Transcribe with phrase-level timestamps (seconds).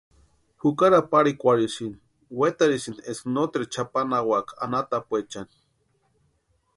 [0.61, 1.99] Jukari aparhikwarhisinti,
[2.39, 5.53] wetarhisïnti eska noteru chʼapanhawaka anhatapuechani.